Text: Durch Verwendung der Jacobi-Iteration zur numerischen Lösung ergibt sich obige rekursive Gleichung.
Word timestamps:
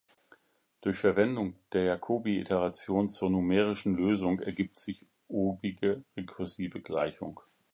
Durch 0.81 0.97
Verwendung 0.97 1.53
der 1.73 1.83
Jacobi-Iteration 1.83 3.07
zur 3.07 3.29
numerischen 3.29 3.93
Lösung 3.95 4.39
ergibt 4.39 4.79
sich 4.79 5.05
obige 5.27 6.03
rekursive 6.17 6.81
Gleichung. 6.81 7.39